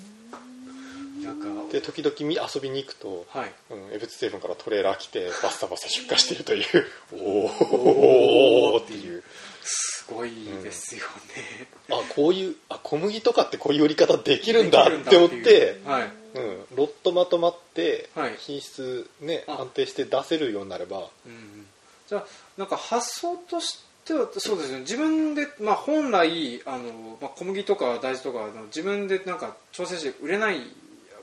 [1.25, 3.53] なんかで時々み遊びに行くと、はい。
[3.71, 6.65] うん、江別製粉からトレーラー来てバッサバサ出荷しているという
[7.13, 9.23] おおっていう。
[9.63, 10.31] すごい
[10.63, 11.03] ですよ
[11.35, 16.11] ね、あこういうあ小麦とかってこういう売り方できるんだって思ってはい。
[16.35, 18.35] うん、ロットまとまってはい。
[18.39, 19.61] 品質、ねあ。
[19.61, 20.99] 安定して出せるようになれば。
[20.99, 21.67] うんうん。
[22.07, 22.27] じゃあ
[22.59, 24.81] なんか発想としてはそうですね。
[24.81, 30.61] 自分で、まあ、本来あの、まあ、小麦とか大豆とかあの自分でなんか調整して売れない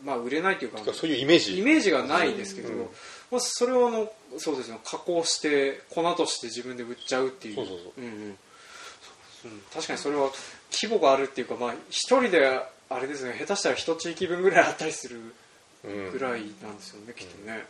[0.03, 1.59] まあ売れないというかそういうイメージ。
[1.59, 2.79] イメージがないですけど、うん。
[3.31, 8.35] まあ、それをあのそうですね加工して粉として自分で売っちゃうっていう。
[9.73, 10.29] 確かにそれは
[10.71, 15.19] 規模があるっていうかまあ一人であれですね下手したら一地域分ぐらいあったりする
[15.83, 16.11] うん。
[16.11, 17.65] ぐらいなんですよね、きっとね、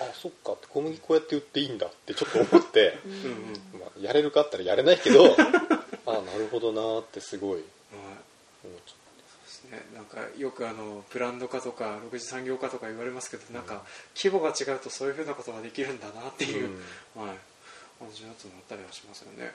[0.00, 0.54] あそっか。
[0.68, 3.18] 小麦こうやって売っていいんだってちょっと思って、 うん、うん。
[3.18, 3.22] う
[3.76, 5.34] んまあ、やれるかあったらやれないけど
[6.06, 7.56] あなるほどなーってすごい。
[7.56, 7.62] はい。
[8.64, 9.03] ちゃです
[9.70, 13.82] ね、なんかよくあのブランド化とか6次産業化とか言われますけどなんか
[14.14, 16.70] 規模が違うとそういうふうなことができるんだなっていう、
[17.14, 17.28] はい、
[17.98, 19.52] 感じのやつもあったりはしますよね、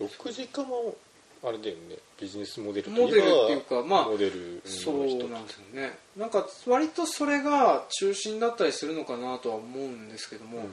[0.00, 0.96] う6時間も
[1.42, 4.96] あれだよねビジネスモデルとモデルっていうかまあモデルそう
[5.30, 5.96] なんですよね。
[6.16, 10.66] なんか割とそれが中心だったりするのかなとは思うんですけども、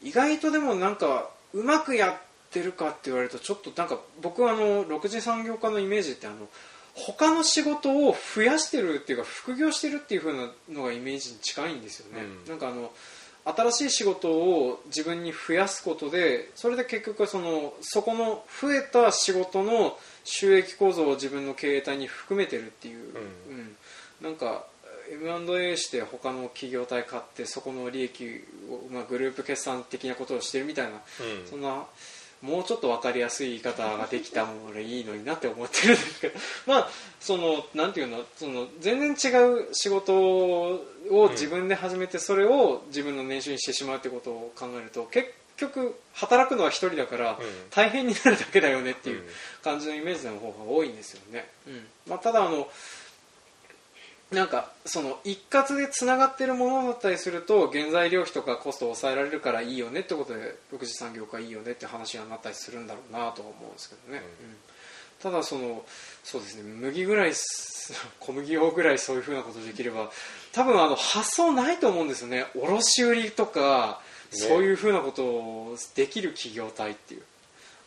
[0.00, 2.16] 意外とでもなんかうまくやっ
[2.52, 3.88] てるかって言われるとちょっとなん。
[3.88, 6.36] か僕はあの6次産業化のイメージってあの
[6.94, 12.50] 他の仕事を増やしてるっていうか副業してるっていう風なのがイメージに近いんですよね、うん。
[12.50, 12.92] なんかあの
[13.44, 22.98] 新しい仕事を自分に増やすことでそれで結局そのそこの増えた仕事の収益構造を自分の経営体に含めてるっていう、
[23.48, 23.56] うん。
[23.56, 23.76] うん。
[24.22, 24.66] なんか
[25.10, 31.00] M&A して他の企業体買ってそこの利益を、まあ、グループ決算的なことをしてるみたいな、うん。
[31.46, 31.84] そんな
[32.42, 36.38] もうちょっと分かりやすい言い方ができたものでいいのになって思ってるんですけど。
[36.66, 36.88] まあ
[37.20, 47.36] そのなんていうのその全然違う仕事を自分で始めてそれを自分の年収にしてしまうってことを考えると結局働くのは一人だからうん。
[47.70, 49.24] 大変になるだけだよねっていううん。
[49.62, 51.86] 感じのイメージの方が多いんですよね、うん。
[52.08, 52.66] まあ、ただあの
[54.32, 64.46] なんかその一括でつながってるものだったりすると原材料費とかコストを抑えられるからいいよねってことで6次産業化いいよねって話になったりするんだろうなとは思うんですけどね、うん。
[64.46, 64.56] うん。
[65.22, 65.84] ただその
[66.24, 70.10] そうですね麦ぐらいす 小麦用ぐらいそういうふうなことできれば
[70.52, 72.46] 多分あの発想ないと思うんですよね。
[72.54, 74.00] 卸売とか、
[74.32, 74.38] ね。
[74.38, 77.22] そういうふうなことをできる企業体っていう。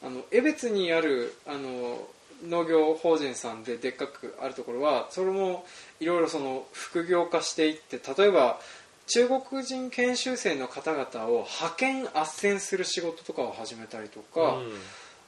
[0.03, 2.07] あの江別にあるあの
[2.43, 5.65] 農業法人さんででっかくあるところはそれも
[5.99, 8.59] いろいろその副業化していって例えば
[9.07, 14.57] 中国人研修生の方々を派遣斡旋する仕事とかを始めたりとか、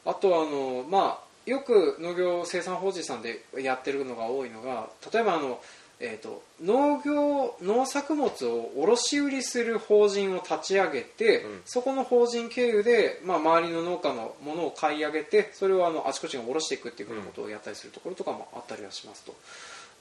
[0.06, 5.60] あとはあの、まあ、よく農業生産法人さんでやってるのが多いのが例えばあの、
[6.00, 11.62] えー、と農業農作物を卸売りする法人を立ち上げて、うん。
[11.66, 19.36] そこの法人経由で、まあ、周りの農家のものを買い上げてそれをあのあちこちに卸していくっていうふうなことをやったりするところとかもあったりはしますと。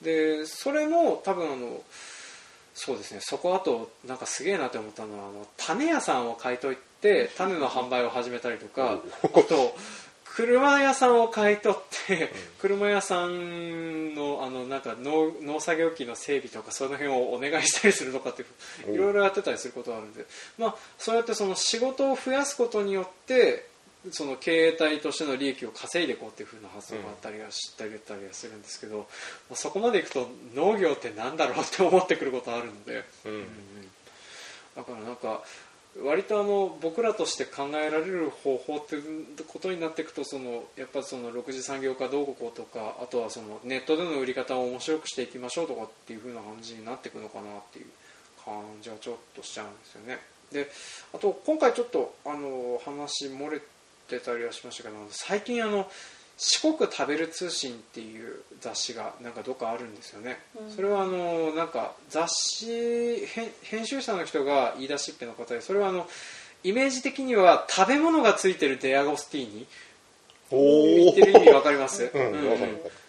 [0.02, 1.80] でそれも多分あの
[2.74, 3.20] そうですね。
[3.22, 9.74] そこあとなんかすげえなって思ったのはあの種屋さんを買い取って種の販売を始めたりとかあと
[10.36, 18.44] 車屋さんを買い取って車屋さんのあのなんか農農作業機の整備とかその辺をお願いしたりするとかって
[18.92, 20.26] いろいろやってたりすることがあるんで、
[20.58, 23.66] まあ、そうやってその仕事を増やすことによって
[24.10, 29.04] その経営体としての利益を稼いでいこうっていう風な発想があったりは知ったりたりはするんですけど、ま
[29.52, 33.44] あそこまでいくと農業ってなんだろうって思ってくることあるので、うんうん。
[34.76, 35.42] だからなんか
[36.04, 47.86] 割とあの僕らとして考えられる方法っていうことになっていくとそのやっぱその6次産業化どうこうとかあとはそのネットでの売り方を面白くしていきましょうとかっていう風な感じになっていくのかなっていう
[48.44, 50.18] 感じはちょっとしちゃうんですよね。
[50.52, 50.70] で
[51.14, 53.60] あと今回ちょっとあの話漏れ
[54.08, 55.90] てたりはしましたけど最近あの
[56.38, 60.70] 四国食べる通信っていう雑誌がなんかどっかあるんですよね、うん。
[60.70, 66.06] それはあのなんか雑誌編編集者の人が言い出しっぺの方でそれはあの
[66.62, 69.66] イメージ的には食べ物がついてるデアゴスティーニ。
[70.50, 72.34] お言ってる意味わかります、うんうん。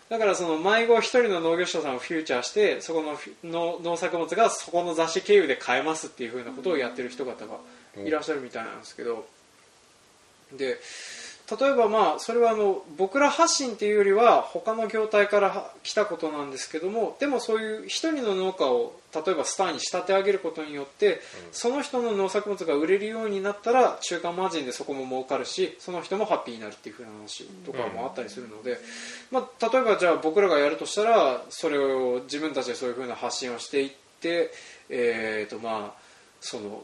[0.09, 3.03] だからその迷子一人の農業者さんをフューチャーしてそこ
[3.43, 7.57] の農作物がそこの雑誌経由で買えますっていうふうなことをやってる人方が
[8.03, 9.27] いらっしゃるみたいなんですけど。
[10.53, 10.79] で
[11.49, 21.21] 例えばまあそれはあの僕ら発信っていうよりは他の業態から来たことなんですけどもでもそういう一人の農家を例えばスターに仕立て上げることによって
[21.53, 28.77] その人の農作物が売れるようになったら中間マージンでそこも儲かるしその人もハッピーになるっていう風な話とかもあったりするので、
[29.31, 34.51] まあ、例えばじゃあ僕らがやるとしたらそれを自分たちでそういう風な発信をしていって、
[34.89, 36.01] えーとまあ、
[36.41, 36.83] その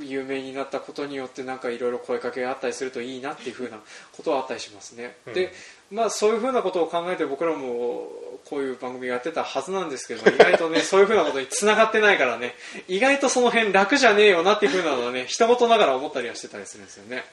[0.00, 3.78] 有名になったことによってなんかいろいろ声かけがあったりするといいなっていう風な
[4.12, 5.16] ことはあったりしますね。
[5.26, 5.52] うんで
[5.90, 8.08] まあ、そういう風なことを考えて僕らも
[8.44, 12.56] こういう番組やってたはずなんですけど意外とね そういう風なことに繋がってないからね
[12.88, 17.16] 意外とその辺楽じゃねえよなっていう風なのはね 人事ながら思ったりはしてたりするんですよね。
[17.16, 17.24] はい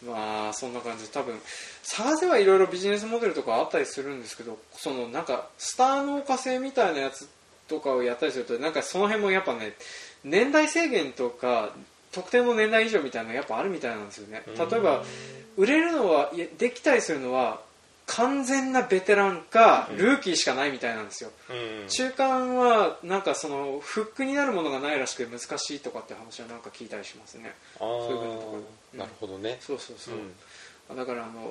[0.00, 1.40] まあそんな感じで多分
[1.82, 7.28] 探せはいろいろビジネスモデルとかあったりするんですけどそのなんかスター農家制みたいなやつ
[7.66, 9.74] とかをやったりするとなんかその辺もやっぱね
[10.24, 11.70] 年代制限とか
[12.12, 14.42] 特定の年代以上みたいなのがやっぱあるみたいなんですよね。
[14.46, 15.04] 例えば
[15.56, 17.60] 売れるのはいやできたりするのは
[18.06, 21.88] 完全なベテランかルーキーしかないみたいなんですよ、うん。
[21.88, 27.54] 中間はなんかそのフックになるものがないらしくて難しいとかって話はなんか聞いたりしますね。
[27.76, 28.62] あそういうふうなところ。
[28.94, 29.58] あなるほどね。
[29.60, 30.32] そうそうそう、うん
[30.96, 31.42] だからあの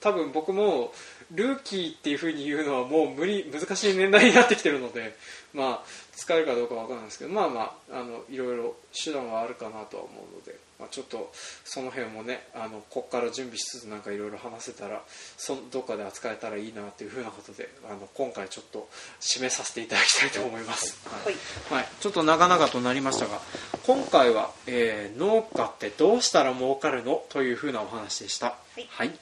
[0.00, 0.92] 多分僕も
[1.32, 5.16] ルーキーっていうふうに言うのはもう無理難しい年代になってきてるので
[5.54, 5.82] まあ
[6.14, 11.32] 使えるかどうかわからないですけどまあまああのいろいろ手段はあるかなとは思うので、まあ、ちょっと
[11.64, 15.02] その辺もねあのこっから準備しつつなんかいろいろ話せたら
[15.36, 18.88] そどっかで扱えたらいいなっていうふうなことであの今回ちょっと
[19.20, 20.98] 締めさせていただきたいと思います。
[21.08, 21.34] はい
[21.74, 21.82] はい。
[21.82, 23.40] はい、ちょっと長々となりましたが
[23.86, 27.22] 今回は、えー農家ってどうしたら儲かるの？
[27.30, 28.46] というふうなお話でした。
[28.46, 28.86] はい。
[28.90, 29.18] はい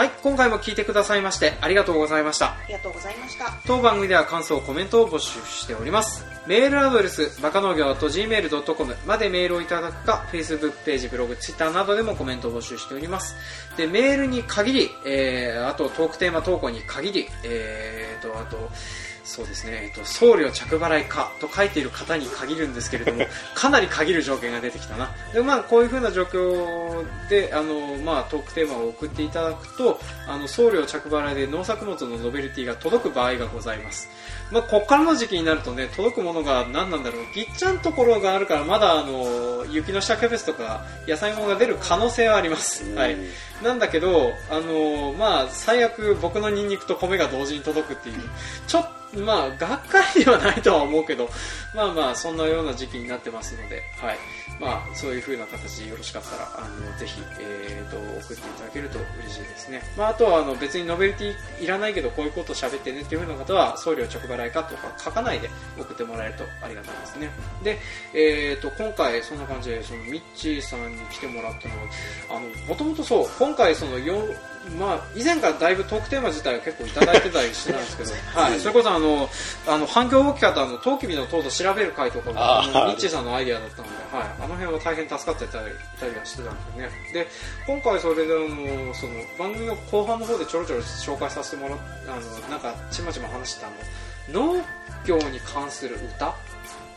[0.00, 2.52] はい、今回も聞いてくださいましてありがとうございました。
[2.52, 6.24] ありがとうございました当番組では感想、コメントを募集しております。
[6.46, 13.36] メールアドレス、バカ農業 .gmail.com までメールをいただくか、Facebook ページ、ブログ、Twitter などでもコメントを募集しております。
[13.76, 18.70] で、メールに限り、えー、あとトークテーマ投稿に限り、えーと、あと、
[19.30, 25.14] そうですね、えっと、送料着払いかと書いている方に限るんですけれども、 かなり限る条件が出てきたな。
[25.32, 34.08] で、まあ、こういう風な状況で、あの、まあ、トークテーマを送っていただくと、あの、送料着払いで農作物のノベルティが届く場合がございます。
[34.50, 37.26] まあ、こっからの時期になるとね、届くものが何なんだろう。
[37.32, 42.92] ぎっちゃんところがあるから、まだあの、雪の下キャベツとか野菜物が出る可能性はあります。
[42.96, 43.16] はい。
[43.62, 48.16] なんだけど、あのまあ、最悪僕のニンニクと米が同時に届くっていう、
[48.66, 51.28] ちょっと、まあ、がっかりではないとは思うけど、
[51.74, 54.18] まあまあ、そんなような時期になってますので、はい。
[54.60, 59.82] まあ、そういう風な形でよろしかったら、あの、ぜひ、えーと、送っていただけると嬉しいですね。
[59.96, 67.30] まあ、あとは、あの、別にノベルティいらないけど、こういうこと喋ってねっていう風な方は、送料直払いかとか書かないで送ってもらえるとありがたいですね。
[67.64, 67.78] で、
[68.14, 71.82] えーと、今回、そんな感じで、その、ミッチーさんに来てもらったのは、
[72.30, 74.16] あの、もともとそう、今回、その、よ
[74.78, 79.28] まあ、以前からだいぶトークテーマ自体は結構いただいてたりしてたんですけど、 はい、それこそあの、
[79.66, 86.90] あの、反響大きかったあの、トウキビの糖度調べる回とかも、あーあのミッチーさんのアイディアだったので、はい、あの辺は大変助かってたりたりはしてたんですよね。
[87.12, 87.28] で、
[87.66, 93.70] 今回それであの、その、番組の後半の方でちょろちょろ紹介させてもらっあの、なんか、ちまちま話してたあ
[94.28, 94.64] の、農
[95.06, 96.34] 業に関する歌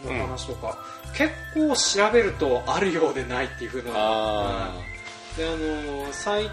[0.03, 0.77] の話とか、
[1.15, 4.71] 結構調べるとあるようでないっていう風な、あ
[5.37, 6.49] であの最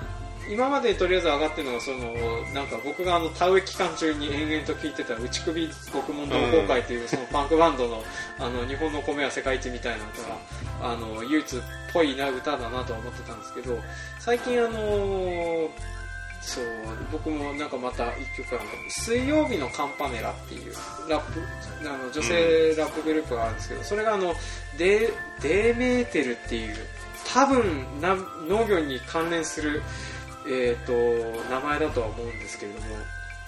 [0.51, 1.99] 今までとりあえず上がってるのがその
[2.53, 8.03] なんか僕があの田植え期間中に延々と聴いてた「内首獄門同好会」というそのパンクバンドの
[8.39, 10.39] 「あの日本の米は世界一」みたいな歌が
[10.93, 11.61] あの唯一っ
[11.93, 13.79] ぽいな歌だなとは思ってたんですけど
[14.19, 15.71] 最近あの
[16.41, 16.65] そう
[17.13, 20.75] 僕もなんかまた一曲あの水曜日のカンパネラっていう
[21.09, 21.41] ラップ
[21.87, 24.35] あの女性ラップグループがあるんですけど、それがあの
[24.79, 26.77] デデーメーテルっていう
[27.33, 28.17] 多分な
[28.49, 29.83] 農業に関連する、
[30.47, 30.93] えー、と
[31.51, 32.87] 名前だとは思うんですけれども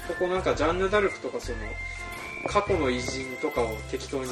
[0.09, 1.59] ここなんかジャンヌ・ダルクとかその
[2.49, 4.31] 過去の偉人とかを適当に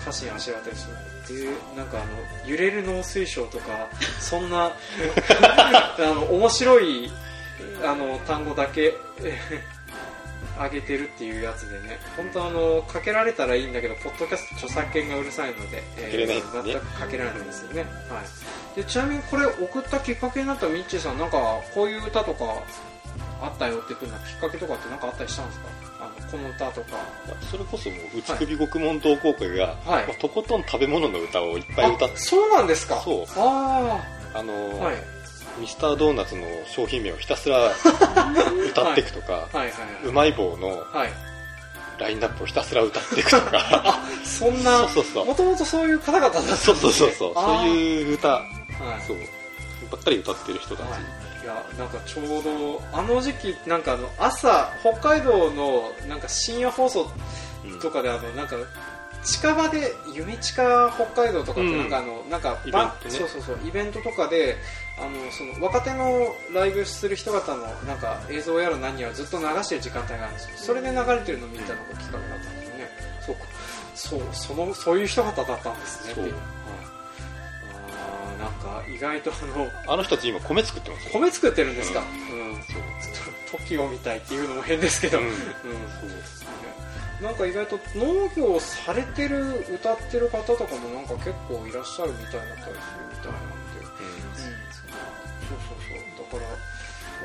[0.00, 3.88] 歌詞にあしらったりするでなんかあの揺れる農水省とか
[4.20, 7.10] そんな あの面白い
[7.84, 9.74] あの単語だけえー
[10.56, 18.24] 上げてるっていうやつでね本当あのかけられたらいいんだけどポッドキャスト著作権がうるさいので、えー全くかけられないんですよね、はい、
[18.76, 21.36] でちなみにこれ送ったきっかけになったミッチーさんなんか
[21.74, 22.44] こういう歌とか
[23.40, 25.66] あったよっていうふうなきっかけとかって何かあったりしたんですか？
[26.00, 26.96] あのこの歌とか。
[27.50, 30.06] それこそもう内首獄門同好会が、はい。
[30.06, 33.00] まあとことん食べ物の歌をいっぱい歌ってあそうなんですか。
[33.02, 33.24] そう。
[33.36, 34.00] あ
[34.34, 34.96] あのーあはい。
[35.60, 37.70] ミスタードーナツの商品名をひたすら
[38.70, 39.56] 歌っていくとか、はい。
[39.56, 39.72] はいは
[40.04, 41.10] うまい棒のいはい。
[41.98, 43.50] ラインナップをひたすら歌っていくとか。
[43.84, 46.56] あそんなもともとそういう方々だったんですね。
[46.56, 47.34] そうそうそうそう。
[47.34, 48.42] そうういう歌
[48.80, 49.00] はい。
[49.02, 49.16] そう。
[49.90, 51.00] ばっかり歌ってる人たち、はい。
[51.44, 57.10] いやなんかちょうどあの時期なんかあの朝北海道のなんか深夜放送
[57.66, 58.56] うんとかであのなんか
[59.22, 60.62] 近場で夢近
[60.94, 61.78] 北海道とかってうん。
[61.78, 63.10] なんかあの、なんかイベンばトね。
[63.10, 64.56] そうそうそうイベントとかで
[64.98, 70.50] あのその若手のライブする人方のなんか映像やら何やらずっと流してる時間帯があるんですよ。
[70.56, 72.90] それで流れてるのを見たのがきっかけだったんですよね。
[73.26, 73.40] そうか。
[73.94, 76.14] そうそのそういう人方だったんですね。
[76.14, 76.24] そう。
[76.24, 76.32] はい
[78.64, 81.10] か意外とあのあの人たち今米作ってますよ。
[81.12, 82.54] 米作ってるんですか、ううん。
[82.62, 85.26] そうと TOKIO みたいっていうのも変ですけど、うん。
[85.26, 85.32] うん。
[85.32, 85.44] そう
[87.22, 93.64] なんか意外と農業されてる歌ってる方とかもなんか結構いらっしゃるみたいだったりするみたいなん。
[93.74, 96.38] で、そうそうそう。
[96.38, 96.74] だから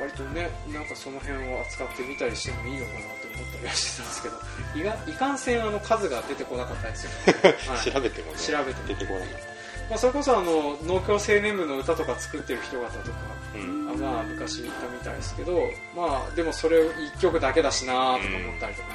[0.00, 4.36] 割とねなんかその辺を扱ってみたりしてもいいのかなって思ったりはしてたんですけど。
[4.80, 7.92] いがいかんせんあの数が出てこなかったですよね、 はい。
[7.92, 9.28] 調べてもね調べても出てこない、
[9.90, 13.18] まあ、それこそあの農協青年部の歌とか作ってる人方とか
[13.56, 13.90] うん。
[13.90, 18.18] あまあ昔いたみたいですけどまあでもそれを1曲だけだしなとか思っ
[18.60, 18.88] たりとか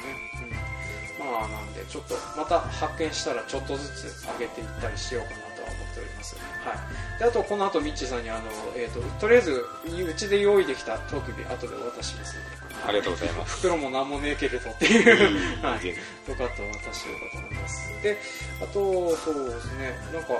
[1.20, 1.30] うん。
[1.30, 6.36] まあなんでちょっとまた発見したらちょっとずつ上げていったりしようかなとは思っております。
[6.64, 7.18] はい。
[7.18, 12.66] であとこの後ミッチーさんにあの、えー、ととりあえずうちで用意できたトークビ後でお渡ししますので。
[12.88, 13.56] ありがとうございます。
[13.58, 15.62] 袋も何もねえけれどっていう。
[15.62, 15.88] はい。
[15.88, 15.94] よ
[16.36, 18.02] かったら渡してよかったと思います。
[18.02, 18.18] で
[18.62, 19.98] あとそうですね。
[20.14, 20.34] なんか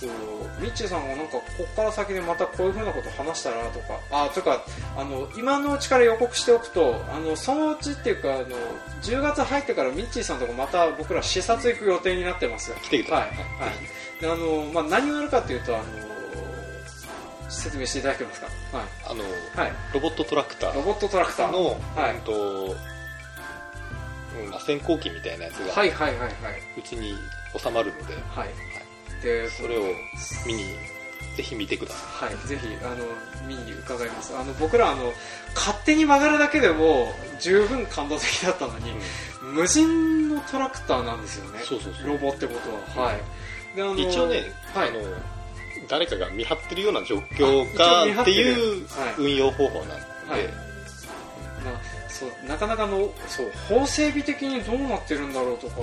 [0.00, 0.10] そう
[0.60, 4.62] ミッチーさんがなんかここから先でまたこういうふうなこと話したらとかあというか
[4.96, 8.44] あの今のうちから予告しておくとあのそのうちっていうかあの
[9.02, 12.72] 10月入ってからミッチーさんとかまた僕ら視察行く予定になってます。
[12.82, 13.28] 来てくだはい。
[13.30, 14.20] さい、はい。
[14.20, 15.84] であの、まあ、何をやるかっていうとあの
[17.48, 18.46] 説明していただけますか？
[18.76, 18.86] はい。
[19.10, 19.22] あの
[19.62, 19.72] はい。
[19.94, 21.52] ロボットトラクターロボットトラクター。
[21.52, 22.14] の、はい。
[22.16, 22.76] うんと
[24.38, 26.32] うんまあ、先行機みたいなやつがはいはいはいはい。
[26.78, 27.14] うちに
[27.56, 28.48] 収まるので、はい
[29.22, 29.82] でそれを
[30.46, 30.64] 見に
[31.36, 33.04] ぜひ見てくださはい、ぜひあの
[33.46, 34.34] 見に伺います。
[34.36, 35.12] あの僕らあの
[35.54, 38.94] 勝手に曲がるだけでも十分感動的だったのに、い、
[39.52, 41.60] 無人のトラクターなんですよね。
[41.62, 42.08] そうそうそう。
[42.08, 42.54] ロボってこ
[42.94, 43.20] とは、はい。
[43.76, 44.88] であの一応ね、はい。
[44.88, 45.00] あの
[45.88, 50.46] 誰かが見張ってるような状況があ一応見張っっていうはい運用方法なんで、はい。
[51.62, 55.82] まあ、そうなかなかのそう法整備的にどうなってるんだろうとか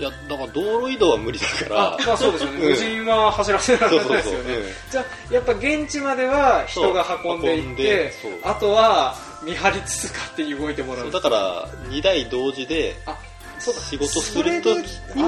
[0.00, 1.94] い、やだから道路移動は無理だから。
[1.94, 2.68] あまあそうですよね、うん。
[2.70, 4.54] 無人は走らせなかそうったですよね
[4.90, 13.16] じゃあやっぱ現地までは人が運んでいってあとは見張りつつ勝手に動いてもらそううだから2台同時であ
[13.58, 13.80] そうだ。
[13.80, 14.76] 仕事するとき
[15.14, 15.24] に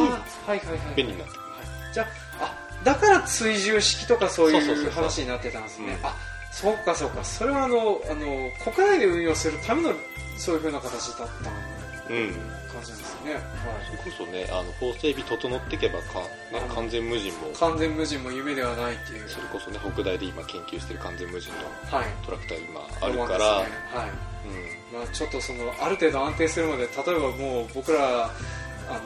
[0.96, 1.52] 便利になってくは
[1.90, 2.02] いじゃ
[2.40, 5.98] ああだから追従式とかそういう話になってたんですね。
[6.00, 6.06] うん。
[6.06, 6.16] あ
[6.50, 7.22] そうかそうか。
[7.22, 9.92] それはあのあの国内で運用するための
[10.36, 11.50] そういうふうな形だった
[12.12, 13.42] るうん感じですね、はい。
[13.86, 17.52] それこそねあの法整備整っていけばか、ねうん、完全無人も。
[17.58, 19.28] 完全無人も夢ではないっていう。
[19.28, 22.06] それこそね北大で今研究してる完全無人のはい。
[22.24, 24.32] トラクター今あるから、はい。
[24.92, 29.00] まあ、ちょっとそのある程度安定するまで例えばもう僕らあの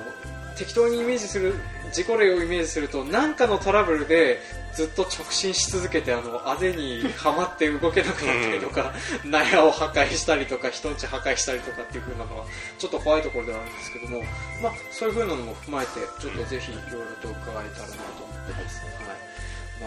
[0.56, 1.54] 適当にイメージする
[1.92, 4.40] 事故例をイメージすると何かのトラブルで
[4.76, 8.92] ずっと直進し続けてあのあぜにはまって動けなくなったりとか、
[9.24, 12.44] 納屋を破壊したりとか人んち破壊したりとかっていう風なのは
[12.78, 14.22] ちょっと怖いところではあるんですけども、
[14.62, 19.84] まあ、そういう風なのも踏まえてちょっとぜひいろいろと伺えたらなと思ってます、はい、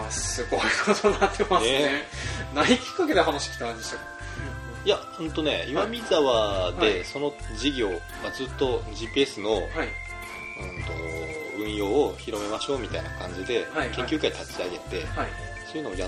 [0.00, 1.78] まあすごいことになってますね。
[1.78, 1.90] ね。
[2.54, 4.00] 何きっかけで話来たんでしたっ
[4.84, 6.80] いや本当ね岩見沢はい。
[6.80, 7.90] でその事業、
[8.22, 9.88] まあ、ずっと GPS の、けはい
[10.60, 10.92] うん、と
[11.58, 15.28] 運用を広めましょうみたいな感じではい研究会立ち上げて、はい。
[15.66, 16.06] そういうのをや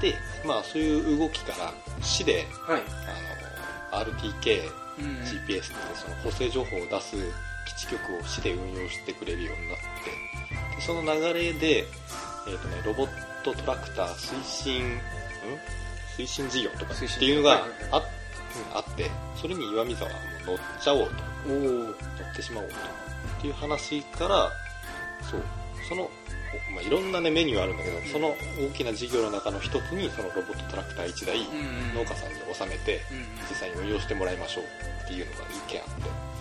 [0.00, 0.14] で、
[0.44, 1.72] まあ、そういう動きから
[2.02, 2.82] 市ではい。
[3.92, 4.62] あの RTK
[4.98, 7.16] うん GPS ってその補正情報を出す
[7.66, 11.84] 基地局を市で運用してくれるようになってでその流れで、
[12.48, 13.08] えーとね、ロボッ
[13.42, 15.00] トトラクター推進ん？
[16.16, 18.04] 推進事業とかっていうのがはいはいあ,、うん
[18.74, 21.12] あってそれに岩見沢も乗っちゃおうと。
[21.48, 22.74] 乗ってしまおうと。
[22.74, 24.50] っていう話から
[25.30, 25.42] そう
[25.88, 34.64] その、おまあ、いろんな、ね、メニューあるんだけど、その大きな事業の中の一つにそのロボットトラクター1台、うん農家さんに納めてうん実際に運用してもらいましょう
[35.04, 36.36] っていうのが一件あって。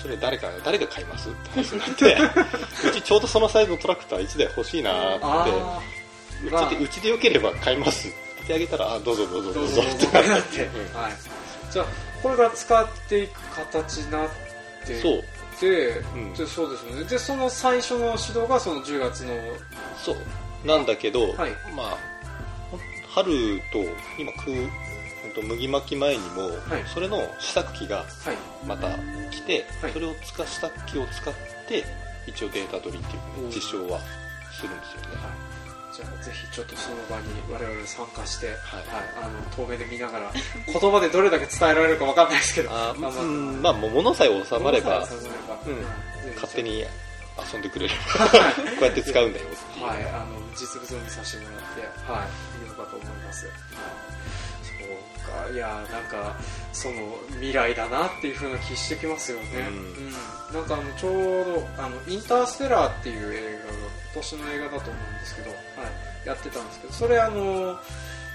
[0.00, 2.14] それ誰か誰が買いますって話になって
[2.88, 5.80] うちちょうどそのサイズのトラクター1台欲しいなーってあ
[6.44, 10.62] うまあちでうちでよければ買いますって言ってあげたらあどうぞどうぞあどうぞってなっって。
[10.66, 11.02] うん。
[11.02, 11.12] はい
[11.70, 11.86] じゃあ
[12.22, 14.28] これが使っていく形になっ
[14.86, 15.22] てそう。
[15.60, 16.32] で,、ん。
[16.34, 17.04] でそうですよね。
[17.04, 19.34] でその最初の指導がその10月の
[19.96, 20.16] そう。
[20.66, 21.52] なんだけど、はい。
[21.76, 21.98] まあ
[23.14, 23.78] 春と
[24.18, 26.48] 今く麦巻き前にも、は
[26.78, 26.84] い。
[26.92, 28.06] それの試作機がはい。
[28.66, 28.88] また
[29.30, 29.92] 来て、はい。
[29.92, 31.34] それを使試作機を使っ
[31.68, 31.84] て
[32.26, 34.00] 一応データ取りっていう実証は
[34.52, 35.47] するんですよね
[35.98, 38.56] じゃあぜひちょっとその場に我々参加して、はい。
[38.86, 40.32] はいあの遠目で見ながら
[40.70, 45.00] 言葉でどれだけ伝えられるか分かんないですけどあーまあまあ物さえ収まれば。
[46.36, 46.84] 勝手に
[47.52, 48.38] 遊んでくれれば こ
[48.82, 49.46] うやって使うんだよ。
[49.46, 51.80] っていう、はい、あの実物を見させてもらって、
[52.12, 52.26] は
[52.60, 53.46] い、いいのかと思います。
[53.46, 53.54] はい。
[54.62, 56.36] そうか、いや、なんか、
[56.72, 59.46] その未来だなっていう風な気してきますよね。
[59.52, 59.76] うん。
[59.76, 60.12] うん。
[60.54, 63.87] なんかあのちょうどあのインターステラーっていう映画が今
[64.18, 65.56] 年の映画だと思うんですけど、は
[66.24, 67.78] い、やってたんですけど、それあの。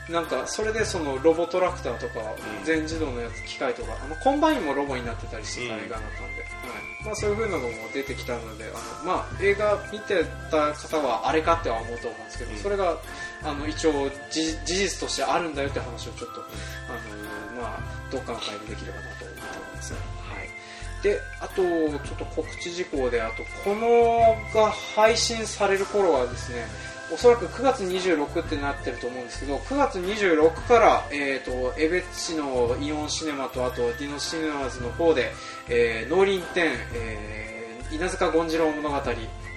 [0.10, 2.20] なんかそれでそのロボトラクターとか
[2.60, 12.98] うん全自動のやつ機械とかあのコンバインもロボになってたりしてたうん映画だったんで、はいまあ、そういう風なのも出てきたのであの、まあ、映画見てた方はあれかっては思うと思うんですけど、うんそれが
[13.44, 16.42] あの一応事事実としてあるんだよって話をちょっと、
[16.88, 17.80] あのまあ、
[18.10, 19.94] どっかの回でできればなと思っております。
[21.04, 26.66] であと、ちょっと告知事項で、あとこのが配信される頃はですね、
[27.14, 35.32] おそらく9月26ってなってると思うんですけど9月26から、えー、と江別市のイオンシネマとあとディノシネマズの方で、
[35.70, 37.44] えー農林展、えー
[37.94, 38.96] 稲塚権次郎物語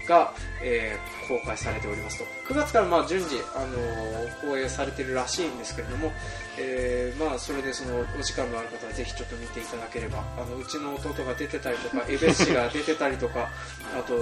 [0.07, 0.32] が、
[0.62, 2.24] えー公開されておりますと。
[2.54, 6.12] 9月からまあ順次、あのー放映されてるらしいんですけれども、
[6.59, 13.48] えーまあ、それでそのお時間のある方はぜひちょっと見ていただければあのうちの弟が出てたりとか江別市が出てたりとか
[13.98, 14.16] あと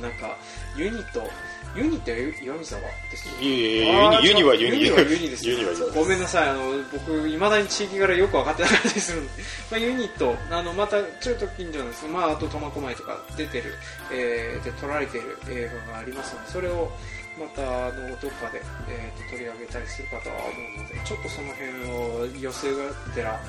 [0.00, 0.36] なんか
[0.76, 1.30] ユニット
[1.76, 4.82] ユニって岩見沢ですいえいえユニユニはユニ。
[4.82, 5.46] ユニはユニです。
[5.46, 5.90] ユニはユニ。
[5.94, 6.48] ごめんなさい。
[6.48, 6.62] あの
[6.92, 9.30] 僕いまだに地域柄よく分かってなかったりするんで、
[9.70, 13.74] まあ、ユニットあのまたちょっと近所なんですけど、まあ、あと苫小牧とか出てる、
[14.12, 16.90] えーで撮られている映画がありますのでそれを
[17.38, 20.44] またあのどっかで、えーと取り上げたりするかとは思
[20.76, 23.40] うのでちょっとその辺を寄せがてら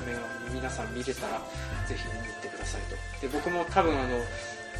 [0.54, 1.40] 皆さん見れたら
[1.88, 3.26] ぜひ見に行ってくださいと。
[3.26, 4.20] で僕も多分あの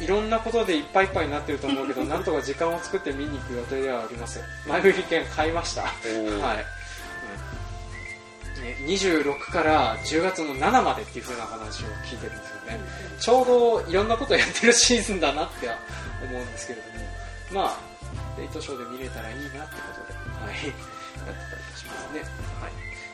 [0.01, 5.81] いろんなことでいっぱいいっぱいになってると思うけど なんとか時間を作って見に行く予定ではあります前売り券買いました。
[5.81, 6.39] ー。
[6.39, 6.65] はい、
[8.57, 8.63] うん。
[8.63, 12.79] ね、26から10月の7までっていう風な話を聞いてるんですよね。
[13.19, 15.77] ちょうどいろんなことをやってるシーズンだなっては
[16.23, 17.63] 思うんですけれども。
[17.63, 17.91] まあ
[18.37, 19.59] レイトショーで見れたらいいなってこ
[20.01, 22.29] とで、はい、やってたりしますね、はい、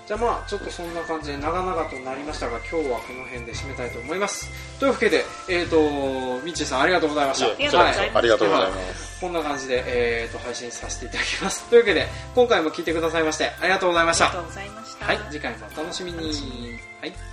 [0.08, 4.50] じゃあまあちょっとそんな感じで長々となりましたが今日はこの辺で締めたいと思います。
[4.80, 7.48] というわけでえっ、ー、とミッチーさんありがとうございました。
[7.48, 8.18] いえありがとうございます。
[8.18, 9.20] ありがとうございます。
[9.20, 11.66] こんな感じで、えー、と配信させていただきます。
[11.66, 14.28] というわけで今回も聞いてくださいましてありがとうございました。
[14.28, 16.18] ありがとうございました、はい次回もお楽しみに。
[16.20, 16.80] 楽しみに。
[17.02, 17.27] はい